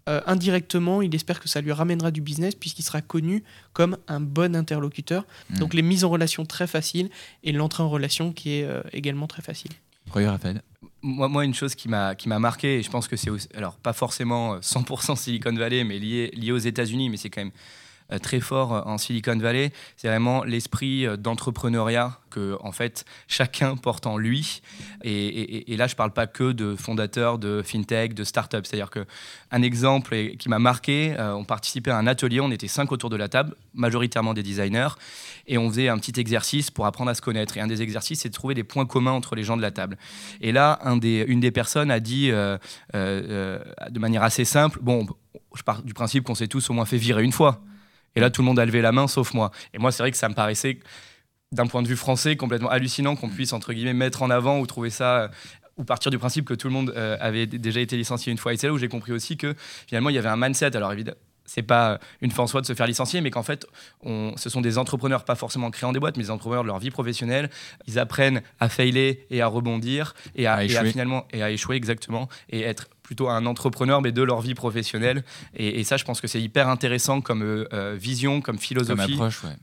euh, 0.08 0.20
indirectement, 0.26 1.02
il 1.02 1.14
espère 1.14 1.40
que 1.40 1.48
ça 1.48 1.60
lui 1.60 1.72
ramènera 1.72 2.10
du 2.10 2.20
business 2.20 2.54
puisqu'il 2.54 2.82
sera 2.82 3.00
connu 3.00 3.44
comme 3.72 3.96
un 4.08 4.20
bon 4.20 4.56
interlocuteur. 4.56 5.26
Hmm. 5.50 5.58
Donc 5.58 5.74
les 5.74 5.82
mises 5.82 6.04
en 6.04 6.10
relation 6.10 6.44
très 6.44 6.66
faciles 6.66 7.10
et 7.44 7.52
l'entrée 7.52 7.82
en 7.82 7.88
relation 7.88 8.32
qui 8.32 8.50
est 8.50 8.68
également 8.92 9.26
très 9.26 9.42
facile. 9.42 9.72
Raphaël 10.14 10.62
moi, 11.02 11.28
moi, 11.28 11.44
une 11.44 11.54
chose 11.54 11.74
qui 11.74 11.88
m'a 11.88 12.14
qui 12.14 12.28
m'a 12.28 12.38
marqué, 12.38 12.78
et 12.78 12.82
je 12.82 12.90
pense 12.90 13.06
que 13.08 13.16
c'est 13.16 13.30
alors 13.56 13.76
pas 13.76 13.92
forcément 13.92 14.58
100% 14.58 15.16
Silicon 15.16 15.54
Valley, 15.54 15.84
mais 15.84 15.98
lié 15.98 16.30
lié 16.34 16.52
aux 16.52 16.58
États-Unis, 16.58 17.08
mais 17.08 17.16
c'est 17.16 17.30
quand 17.30 17.40
même 17.40 17.52
euh, 17.52 17.87
très 18.18 18.40
fort 18.40 18.74
euh, 18.74 18.80
en 18.86 18.96
Silicon 18.96 19.36
Valley, 19.36 19.72
c'est 19.96 20.08
vraiment 20.08 20.42
l'esprit 20.44 21.06
euh, 21.06 21.16
d'entrepreneuriat 21.16 22.18
que 22.30 22.56
en 22.60 22.72
fait 22.72 23.04
chacun 23.26 23.76
porte 23.76 24.06
en 24.06 24.16
lui. 24.16 24.62
Et, 25.02 25.76
là, 25.76 25.86
je 25.86 25.94
parle 25.94 26.12
pas 26.12 26.26
que 26.26 26.52
de 26.52 26.74
fondateurs 26.76 27.38
de 27.38 27.62
fintech, 27.62 28.14
de 28.14 28.24
start-up. 28.24 28.66
C'est-à-dire 28.66 28.90
que 28.90 29.06
un 29.50 29.62
exemple 29.62 30.36
qui 30.38 30.48
m'a 30.48 30.58
marqué, 30.58 31.16
on 31.18 31.44
participait 31.44 31.90
à 31.90 31.96
un 31.96 32.06
atelier, 32.06 32.40
on 32.40 32.50
était 32.50 32.68
cinq 32.68 32.92
autour 32.92 33.08
de 33.08 33.16
la 33.16 33.28
table, 33.28 33.54
majoritairement 33.72 34.34
des 34.34 34.42
designers, 34.42 34.88
et 35.46 35.56
on 35.56 35.70
faisait 35.70 35.88
un 35.88 35.96
petit 35.98 36.20
exercice 36.20 36.70
pour 36.70 36.84
apprendre 36.84 37.10
à 37.10 37.14
se 37.14 37.22
connaître. 37.22 37.56
Et 37.56 37.60
un 37.60 37.66
des 37.66 37.80
exercices, 37.80 38.20
c'est 38.20 38.28
de 38.28 38.34
trouver 38.34 38.54
des 38.54 38.64
points 38.64 38.84
communs 38.84 39.12
entre 39.12 39.34
les 39.34 39.44
gens 39.44 39.56
de 39.56 39.62
la 39.62 39.70
table. 39.70 39.96
Et 40.42 40.52
là, 40.52 40.78
une 40.84 41.40
des 41.40 41.50
personnes 41.50 41.90
a 41.90 42.00
dit 42.00 42.28
de 42.30 43.98
manière 43.98 44.22
assez 44.22 44.44
simple, 44.44 44.80
bon, 44.82 45.06
je 45.54 45.62
pars 45.62 45.82
du 45.82 45.94
principe 45.94 46.24
qu'on 46.24 46.34
s'est 46.34 46.48
tous 46.48 46.68
au 46.68 46.74
moins 46.74 46.84
fait 46.84 46.98
virer 46.98 47.24
une 47.24 47.32
fois. 47.32 47.62
Et 48.18 48.20
là, 48.20 48.30
tout 48.30 48.42
le 48.42 48.46
monde 48.46 48.58
a 48.58 48.66
levé 48.66 48.82
la 48.82 48.90
main, 48.90 49.06
sauf 49.06 49.32
moi. 49.32 49.52
Et 49.72 49.78
moi, 49.78 49.92
c'est 49.92 50.02
vrai 50.02 50.10
que 50.10 50.16
ça 50.16 50.28
me 50.28 50.34
paraissait, 50.34 50.80
d'un 51.52 51.68
point 51.68 51.82
de 51.82 51.86
vue 51.86 51.94
français, 51.94 52.34
complètement 52.34 52.68
hallucinant 52.68 53.14
qu'on 53.14 53.28
puisse, 53.28 53.52
entre 53.52 53.72
guillemets, 53.72 53.92
mettre 53.92 54.22
en 54.22 54.30
avant 54.30 54.58
ou 54.58 54.66
trouver 54.66 54.90
ça 54.90 55.20
euh, 55.20 55.28
ou 55.76 55.84
partir 55.84 56.10
du 56.10 56.18
principe 56.18 56.44
que 56.44 56.54
tout 56.54 56.66
le 56.66 56.74
monde 56.74 56.92
euh, 56.96 57.16
avait 57.20 57.46
déjà 57.46 57.78
été 57.78 57.96
licencié 57.96 58.32
une 58.32 58.38
fois. 58.38 58.52
Et 58.52 58.56
c'est 58.56 58.66
là 58.66 58.72
où 58.72 58.78
j'ai 58.78 58.88
compris 58.88 59.12
aussi 59.12 59.36
que 59.36 59.54
finalement 59.86 60.10
il 60.10 60.16
y 60.16 60.18
avait 60.18 60.28
un 60.28 60.36
mindset. 60.36 60.74
Alors 60.74 60.92
évidemment, 60.92 61.16
c'est 61.44 61.62
pas 61.62 62.00
une 62.20 62.32
fin 62.32 62.42
en 62.42 62.46
soi 62.48 62.60
de 62.60 62.66
se 62.66 62.74
faire 62.74 62.88
licencier, 62.88 63.20
mais 63.20 63.30
qu'en 63.30 63.44
fait, 63.44 63.66
on, 64.02 64.32
ce 64.36 64.50
sont 64.50 64.60
des 64.60 64.78
entrepreneurs, 64.78 65.24
pas 65.24 65.36
forcément 65.36 65.70
créant 65.70 65.92
des 65.92 66.00
boîtes, 66.00 66.16
mais 66.16 66.24
des 66.24 66.32
entrepreneurs 66.32 66.64
de 66.64 66.66
leur 66.66 66.80
vie 66.80 66.90
professionnelle. 66.90 67.50
Ils 67.86 68.00
apprennent 68.00 68.42
à 68.58 68.68
failer 68.68 69.26
et 69.30 69.42
à 69.42 69.46
rebondir 69.46 70.16
et 70.34 70.48
à, 70.48 70.64
et 70.64 70.76
à 70.76 70.84
finalement 70.84 71.28
et 71.32 71.44
à 71.44 71.52
échouer 71.52 71.76
exactement 71.76 72.28
et 72.50 72.62
être 72.62 72.88
plutôt 73.08 73.30
un 73.30 73.46
entrepreneur, 73.46 74.02
mais 74.02 74.12
de 74.12 74.20
leur 74.20 74.42
vie 74.42 74.52
professionnelle. 74.52 75.24
Et, 75.56 75.82
ça, 75.82 75.96
je 75.96 76.04
pense 76.04 76.20
que 76.20 76.26
c'est 76.26 76.42
hyper 76.42 76.68
intéressant 76.68 77.22
comme 77.22 77.42
euh, 77.42 77.64
euh, 77.72 77.96
vision, 77.98 78.42
comme 78.42 78.58
philosophie, 78.58 79.18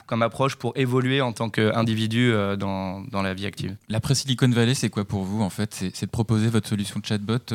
comme 0.07 0.23
approche, 0.23 0.55
pour 0.55 0.73
évoluer 0.75 1.21
en 1.21 1.31
tant 1.31 1.51
qu'individu 1.51 2.31
euh, 2.31 2.55
dans, 2.55 3.01
dans, 3.01 3.21
la 3.21 3.35
vie 3.35 3.45
active. 3.45 3.75
L'après 3.87 4.15
Silicon 4.15 4.49
Valley, 4.49 4.73
c'est 4.73 4.89
quoi 4.89 5.05
pour 5.05 5.25
vous 5.25 5.43
en 5.43 5.51
fait? 5.51 5.75
C'est 5.75 6.07
de 6.07 6.09
proposer 6.09 6.47
votre 6.47 6.67
solution 6.67 6.99
de 6.99 7.05
chatbot 7.05 7.53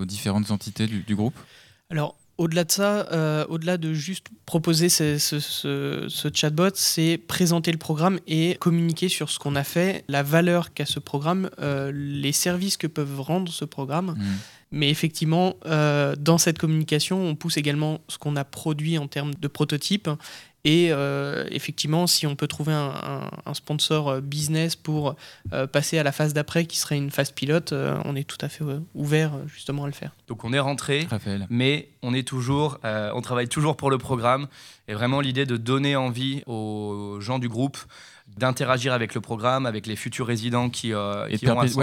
aux 0.00 0.04
différentes 0.06 0.50
entités 0.50 0.86
du, 0.86 1.00
du 1.00 1.14
groupe? 1.14 1.34
Alors, 1.90 2.16
au-delà 2.40 2.64
de 2.64 2.72
ça, 2.72 3.06
euh, 3.12 3.44
au-delà 3.50 3.76
de 3.76 3.92
juste 3.92 4.28
proposer 4.46 4.88
ce, 4.88 6.30
chatbot, 6.32 6.70
c'est 6.72 7.18
présenter 7.18 7.70
le 7.70 7.76
programme 7.76 8.18
et 8.26 8.56
communiquer 8.58 9.10
sur 9.10 9.28
ce 9.28 9.38
qu'on 9.38 9.56
a 9.56 9.62
fait, 9.62 10.04
la 10.08 10.22
valeur 10.22 10.72
qu'a 10.72 10.86
ce 10.86 11.00
programme, 11.00 11.50
euh, 11.60 11.92
les 11.94 12.32
services 12.32 12.78
que 12.78 12.86
peuvent 12.86 13.20
rendre 13.20 13.52
ce 13.52 13.66
programme. 13.66 14.14
Mmh. 14.16 14.24
Mais 14.72 14.88
effectivement, 14.90 15.56
euh, 15.66 16.14
dans 16.16 16.38
cette 16.38 16.58
communication, 16.58 17.20
on 17.20 17.34
pousse 17.34 17.56
également 17.56 18.00
ce 18.08 18.18
qu'on 18.18 18.36
a 18.36 18.44
produit 18.44 18.98
en 18.98 19.08
termes 19.08 19.34
de 19.34 19.48
prototypes 19.48 20.08
et 20.64 20.88
euh, 20.90 21.46
effectivement, 21.50 22.06
si 22.06 22.26
on 22.26 22.36
peut 22.36 22.46
trouver 22.46 22.72
un, 22.72 23.54
sponsor 23.54 24.08
euh, 24.08 24.20
business 24.20 24.76
pour 24.76 25.16
euh, 25.52 25.66
passer 25.66 25.98
à 25.98 26.02
la 26.02 26.12
phase 26.12 26.34
d'après, 26.34 26.66
qui 26.66 26.78
serait 26.78 26.98
une 26.98 27.10
phase 27.10 27.30
pilote, 27.30 27.72
on 28.04 28.14
est 28.14 28.24
tout 28.24 28.38
à 28.40 28.48
fait 28.48 28.64
ouvert 28.94 29.32
justement 29.46 29.84
à 29.84 29.86
le 29.86 29.92
faire. 29.92 30.14
Donc 30.28 30.44
on 30.44 30.52
est 30.52 30.58
rentré, 30.58 31.08
mais 31.48 31.88
on 32.02 32.14
est 32.14 32.26
toujours, 32.26 32.78
on 32.84 33.20
travaille 33.22 33.48
toujours 33.48 33.76
pour 33.76 33.90
le 33.90 33.98
programme. 33.98 34.48
Et 34.88 34.94
vraiment 34.94 35.20
l'idée 35.20 35.46
de 35.46 35.56
donner 35.56 35.96
envie 35.96 36.42
aux 36.46 37.18
gens 37.20 37.38
du 37.38 37.48
groupe 37.48 37.78
d'interagir 38.38 38.92
avec 38.92 39.14
le 39.14 39.20
programme, 39.20 39.66
avec 39.66 39.86
les 39.86 39.96
futurs 39.96 40.26
résidents 40.26 40.70
qui, 40.70 40.92
euh, 40.92 41.26
et 41.28 41.38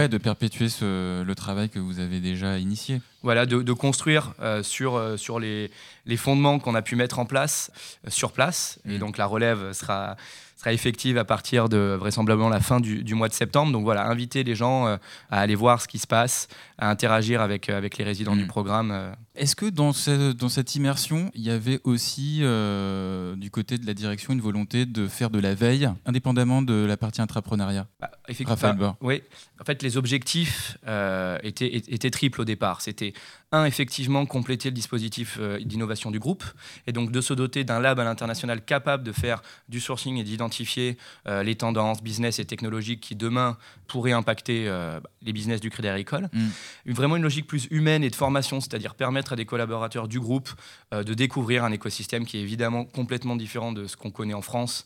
de 0.08 0.18
perpétuer 0.18 0.68
le 0.82 1.34
travail 1.36 1.70
que 1.70 1.80
vous 1.80 2.00
avez 2.00 2.20
déjà 2.20 2.58
initié. 2.58 3.02
Voilà, 3.28 3.46
de, 3.46 3.74
construire 3.74 4.32
euh, 4.42 4.64
sur, 4.64 4.96
euh, 4.96 5.18
sur 5.18 5.38
les, 5.38 5.70
les 6.06 6.16
fondements 6.16 6.60
qu'on 6.60 6.76
a 6.76 6.82
pu 6.82 6.96
mettre 6.96 7.20
en 7.20 7.26
place 7.26 7.72
sur 8.08 8.32
place. 8.32 8.80
Et 8.88 8.96
mm. 8.96 9.00
donc 9.00 9.18
la 9.18 9.26
relève 9.26 9.74
sera, 9.74 10.16
sera 10.56 10.72
effective 10.72 11.18
à 11.18 11.26
partir 11.26 11.68
de 11.68 11.98
vraisemblablement 12.00 12.48
la 12.48 12.62
fin 12.62 12.80
du, 12.80 13.04
du 13.04 13.16
mois 13.16 13.28
de 13.28 13.34
septembre. 13.34 13.74
Donc 13.74 13.84
voilà, 13.84 14.08
inviter 14.08 14.46
les 14.46 14.56
gens 14.56 14.86
à 14.86 14.98
aller 15.30 15.56
voir 15.56 15.82
ce 15.82 15.90
qui 15.90 16.00
se 16.00 16.08
passe, 16.08 16.48
à 16.78 16.90
interagir 16.90 17.42
avec, 17.42 17.68
avec 17.68 17.98
les 17.98 18.06
résidents 18.06 18.38
du 18.38 18.46
mm. 18.46 18.48
programme. 18.48 19.14
Est-ce 19.36 19.58
que 19.58 19.66
dans, 19.66 19.92
dans, 20.34 20.50
cette 20.50 20.76
immersion, 20.76 21.30
il 21.34 21.42
y 21.42 21.50
avait 21.50 21.82
aussi 21.84 22.38
du 22.38 23.52
côté 23.52 23.78
de 23.78 23.86
la 23.86 23.94
direction 23.94 24.32
une 24.32 24.42
volonté 24.42 24.86
de 24.86 25.06
faire 25.10 25.32
de 25.32 25.40
la 25.40 25.54
veille, 25.54 25.90
indépendamment 26.06 26.62
de 26.62 26.86
la 26.86 26.96
partie 26.96 27.22
intrapreneuriat? 27.22 27.88
Bah, 28.00 28.10
Effectivement. 28.30 28.98
Oui, 29.02 29.22
en 29.60 29.64
fait, 29.64 29.82
les 29.84 29.98
objectifs 29.98 30.78
euh, 30.88 31.38
étaient, 31.44 31.76
étaient, 31.76 32.10
triples 32.10 32.42
au 32.42 32.46
départ. 32.46 32.82
C'était 32.82 33.14
un, 33.52 33.66
effectivement, 33.66 34.26
compléter 34.26 34.70
le 34.70 34.74
dispositif 34.74 35.38
euh, 35.40 35.60
d'innovation 35.60 36.12
du 36.12 36.20
groupe, 36.20 36.44
et 36.86 36.92
donc 36.92 37.12
de 37.12 37.22
se 37.22 37.34
doter 37.34 37.64
d'un 37.64 37.80
lab 37.80 38.00
à 38.00 38.04
l'international 38.04 38.62
capable 38.62 39.04
de 39.04 39.14
faire 39.14 39.42
du 39.70 39.80
sourcing 39.80 40.18
et 40.18 40.24
d'identifier 40.24 40.98
euh, 41.28 41.44
les 41.44 41.56
tendances 41.56 42.04
business 42.04 42.40
et 42.40 42.46
technologiques 42.46 43.00
qui 43.00 43.16
demain 43.16 43.58
pourraient 43.88 44.12
impacter 44.12 44.66
bah, 44.68 45.02
les 45.22 45.32
business 45.32 45.62
du 45.62 45.70
Crédit 45.70 45.88
Agricole. 45.88 46.30
Mm. 46.34 46.92
Vraiment 46.92 47.16
une 47.16 47.24
logique 47.24 47.48
plus 47.48 47.68
humaine 47.72 48.04
et 48.04 48.10
de 48.10 48.16
formation, 48.16 48.60
c'est-à-dire 48.60 48.96
permettre 48.96 49.34
à 49.34 49.36
des 49.38 49.46
collaborateurs 49.46 50.10
du 50.10 50.20
groupe 50.20 50.50
de 50.92 51.14
découvrir 51.14 51.64
un 51.64 51.72
écosystème 51.72 52.26
qui 52.26 52.38
est 52.38 52.42
évidemment 52.42 52.84
complètement 52.84 53.38
différent 53.38 53.72
de 53.72 53.88
ce 53.88 53.96
qu'on 53.96 54.12
connaît 54.12 54.34
en 54.34 54.42
France 54.42 54.84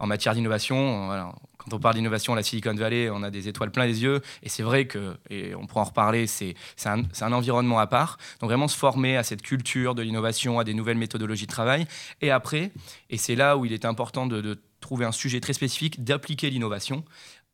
en 0.00 0.06
matière 0.06 0.34
d'innovation. 0.34 1.32
Quand 1.58 1.74
on 1.74 1.78
parle 1.78 1.94
d'innovation 1.94 2.32
à 2.32 2.36
la 2.36 2.42
Silicon 2.42 2.74
Valley, 2.74 3.10
on 3.10 3.22
a 3.22 3.30
des 3.30 3.46
étoiles 3.46 3.70
plein 3.70 3.86
les 3.86 4.02
yeux. 4.02 4.22
Et 4.42 4.48
c'est 4.48 4.62
vrai 4.62 4.86
que, 4.86 5.16
et 5.28 5.54
on 5.54 5.66
pourra 5.66 5.82
en 5.82 5.84
reparler, 5.84 6.26
c'est 6.26 6.56
un, 6.86 7.32
environnement 7.32 7.78
à 7.78 7.86
part. 7.86 8.18
Donc 8.40 8.50
vraiment 8.50 8.66
se 8.66 8.76
former 8.76 9.16
à 9.16 9.22
cette 9.22 9.42
culture 9.42 9.94
de 9.94 10.02
l'innovation, 10.02 10.58
à 10.58 10.64
des 10.64 10.74
nouvelles 10.74 10.98
méthodologies 10.98 11.46
de 11.46 11.52
travail. 11.52 11.86
Et 12.22 12.30
après, 12.30 12.72
et 13.10 13.18
c'est 13.18 13.36
là 13.36 13.56
où 13.56 13.66
il 13.66 13.72
est 13.72 13.84
important 13.84 14.26
de 14.26 14.58
trouver 14.80 15.04
un 15.04 15.12
sujet 15.12 15.40
très 15.40 15.52
spécifique, 15.52 16.02
d'appliquer 16.02 16.50
l'innovation 16.50 17.04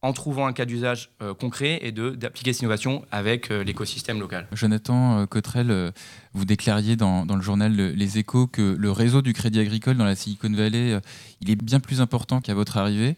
en 0.06 0.12
trouvant 0.12 0.46
un 0.46 0.52
cas 0.52 0.64
d'usage 0.64 1.10
euh, 1.20 1.34
concret 1.34 1.80
et 1.82 1.90
d'appliquer 1.90 2.52
cette 2.52 2.62
innovation 2.62 3.04
avec 3.10 3.50
euh, 3.50 3.64
l'écosystème 3.64 4.20
local. 4.20 4.46
Jonathan 4.52 5.18
euh, 5.18 5.26
Cotrel, 5.26 5.92
vous 6.32 6.44
déclariez 6.44 6.96
dans, 6.96 7.26
dans, 7.26 7.34
le 7.34 7.42
journal 7.42 7.72
Les 7.74 8.18
Échos 8.18 8.46
que 8.46 8.76
le 8.78 8.90
réseau 8.92 9.20
du 9.20 9.32
crédit 9.32 9.58
agricole 9.58 9.96
dans 9.96 10.04
la 10.04 10.14
Silicon 10.14 10.50
Valley, 10.50 11.00
il 11.40 11.50
est 11.50 11.56
bien 11.56 11.80
plus 11.80 12.00
important 12.00 12.40
qu'à 12.40 12.54
votre 12.54 12.76
arrivée. 12.76 13.16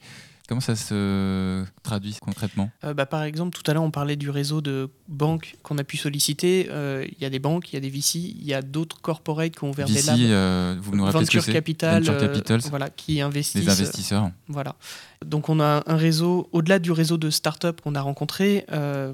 Comment 0.49 0.63
ça 0.63 0.77
se 0.77 1.63
traduit 1.83 2.17
concrètement 2.23 2.71
euh, 2.83 2.95
bah, 2.95 3.05
Par 3.05 3.23
exemple, 3.23 3.55
tout 3.55 3.71
à 3.71 3.75
l'heure, 3.75 3.83
on 3.83 3.91
parlait 3.91 4.17
du 4.17 4.31
réseau 4.31 4.63
de 4.63 4.89
banques 5.07 5.57
qu'on 5.63 5.77
a 5.77 5.85
pu 5.85 5.99
solliciter. 5.99 6.69
Euh, 6.71 7.05
il 7.07 7.23
y 7.23 7.27
a 7.27 7.31
des 7.31 7.39
banques, 7.39 7.71
il 7.71 7.75
y 7.75 7.77
a 7.77 7.81
des 7.81 7.91
VC, 7.91 8.15
il 8.15 8.47
y 8.47 8.55
a 8.55 8.63
d'autres 8.63 8.99
corporates 9.03 9.53
qui 9.53 9.65
ont 9.65 9.71
ouvert 9.71 9.87
des 9.87 10.01
labs. 10.01 10.19
Euh, 10.19 10.75
vous 10.81 10.97
nous 10.97 11.05
rappelez 11.05 11.25
Venture 11.25 11.43
ce 11.43 11.49
que 11.49 11.53
Capital, 11.53 12.03
Venture 12.03 12.33
Capital 12.33 12.61
voilà, 12.71 12.89
qui 12.89 13.21
investissent. 13.21 13.67
Des 13.67 13.71
investisseurs. 13.71 14.31
voilà. 14.49 14.75
Donc 15.23 15.51
on 15.51 15.61
a 15.61 15.83
un 15.85 15.97
réseau, 15.97 16.49
au-delà 16.53 16.79
du 16.79 16.93
réseau 16.93 17.19
de 17.19 17.29
start-up 17.29 17.83
qu'on 17.83 17.95
a 17.95 18.01
rencontré, 18.01 18.65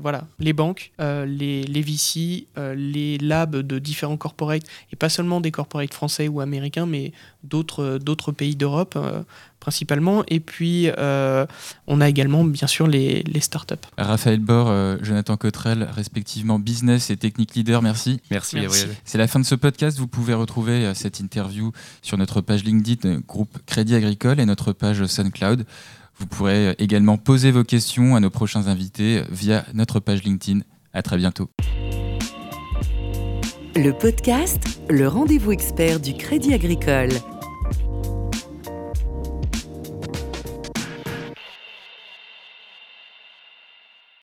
voilà, 0.00 0.28
les 0.38 0.52
banques, 0.52 0.92
les, 1.00 1.64
les 1.64 1.82
VC, 1.82 2.46
les 2.76 3.18
labs 3.18 3.56
de 3.56 3.78
différents 3.80 4.18
corporates, 4.18 4.64
et 4.92 4.96
pas 4.96 5.08
seulement 5.08 5.40
des 5.40 5.50
corporates 5.50 5.94
français 5.94 6.28
ou 6.28 6.40
américains, 6.40 6.86
mais 6.86 7.12
d'autres 7.42 8.32
pays 8.32 8.54
d'Europe 8.54 8.96
principalement. 9.64 10.24
Et 10.28 10.40
puis, 10.40 10.90
euh, 10.98 11.46
on 11.86 12.02
a 12.02 12.08
également, 12.08 12.44
bien 12.44 12.66
sûr, 12.66 12.86
les, 12.86 13.22
les 13.22 13.40
startups. 13.40 13.74
Raphaël 13.96 14.38
Bord, 14.40 14.68
euh, 14.68 14.98
Jonathan 15.00 15.38
Cotrel, 15.38 15.88
respectivement 15.90 16.58
business 16.58 17.08
et 17.08 17.16
technique 17.16 17.54
leader, 17.54 17.80
merci. 17.80 18.20
Merci, 18.30 18.56
merci. 18.56 18.86
C'est 19.06 19.16
la 19.16 19.26
fin 19.26 19.40
de 19.40 19.46
ce 19.46 19.54
podcast. 19.54 19.98
Vous 19.98 20.06
pouvez 20.06 20.34
retrouver 20.34 20.84
euh, 20.84 20.92
cette 20.92 21.18
interview 21.18 21.72
sur 22.02 22.18
notre 22.18 22.42
page 22.42 22.62
LinkedIn, 22.62 23.20
groupe 23.26 23.56
Crédit 23.64 23.94
Agricole, 23.94 24.38
et 24.38 24.44
notre 24.44 24.72
page 24.74 25.06
SunCloud. 25.06 25.64
Vous 26.18 26.26
pourrez 26.26 26.72
également 26.78 27.16
poser 27.16 27.50
vos 27.50 27.64
questions 27.64 28.16
à 28.16 28.20
nos 28.20 28.30
prochains 28.30 28.66
invités 28.66 29.22
via 29.30 29.64
notre 29.72 29.98
page 29.98 30.22
LinkedIn. 30.24 30.60
À 30.92 31.02
très 31.02 31.16
bientôt. 31.16 31.48
Le 33.76 33.90
podcast, 33.90 34.80
le 34.88 35.08
rendez-vous 35.08 35.50
expert 35.50 35.98
du 35.98 36.14
Crédit 36.14 36.52
Agricole. 36.54 37.08